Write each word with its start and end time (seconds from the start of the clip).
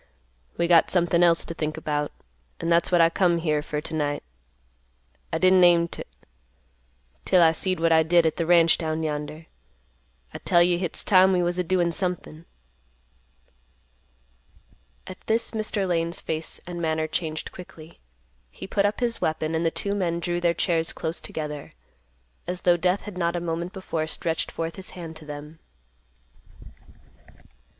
"We 0.57 0.65
got 0.67 0.89
something 0.89 1.21
else 1.21 1.45
t' 1.45 1.53
think 1.53 1.77
about; 1.77 2.11
an' 2.59 2.69
that's 2.69 2.91
what 2.91 3.01
I 3.01 3.11
come 3.11 3.37
here 3.37 3.61
fer 3.61 3.81
t'night. 3.81 4.23
I 5.31 5.37
didn't 5.37 5.63
aim 5.63 5.87
t', 5.89 6.03
'til 7.23 7.39
I 7.43 7.51
seed 7.51 7.79
what 7.79 7.91
I 7.91 8.01
did 8.01 8.25
at 8.25 8.35
th' 8.37 8.47
ranch 8.47 8.79
down 8.79 9.03
yonder. 9.03 9.45
I 10.33 10.39
tell 10.39 10.63
you 10.63 10.79
hit's 10.79 11.03
time 11.03 11.33
we 11.33 11.43
was 11.43 11.59
a 11.59 11.63
doin' 11.63 11.91
somethin'." 11.91 12.45
At 15.05 15.21
this, 15.27 15.51
Mr. 15.51 15.87
Lane's 15.87 16.19
face 16.19 16.59
and 16.65 16.81
manner 16.81 17.05
changed 17.05 17.51
quickly. 17.51 17.99
He 18.49 18.65
put 18.65 18.87
up 18.87 19.01
his 19.01 19.21
weapon, 19.21 19.53
and 19.53 19.63
the 19.63 19.69
two 19.69 19.93
men 19.93 20.19
drew 20.19 20.41
their 20.41 20.55
chairs 20.55 20.93
close 20.93 21.21
together, 21.21 21.69
as 22.47 22.61
though 22.61 22.75
Death 22.75 23.01
had 23.01 23.19
not 23.19 23.35
a 23.35 23.39
moment 23.39 23.71
before 23.71 24.07
stretched 24.07 24.49
forth 24.49 24.77
his 24.77 24.89
hand 24.97 25.15
to 25.17 25.25
them. 25.25 25.59